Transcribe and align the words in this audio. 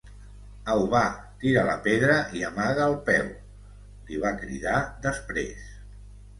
Au 0.75 0.79
va, 0.93 1.01
tira 1.43 1.65
la 1.67 1.75
pedra 1.89 2.17
i 2.39 2.43
amaga 2.49 2.89
el 2.93 2.97
peu 3.11 3.31
—li 3.37 4.25
va 4.27 4.35
cridar 4.43 4.77
després. 5.09 5.65